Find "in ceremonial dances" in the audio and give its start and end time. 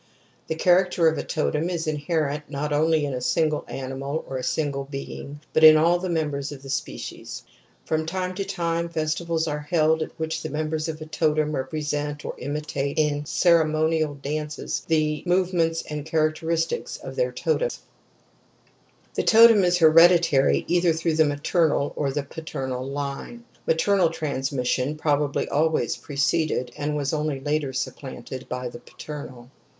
12.97-14.81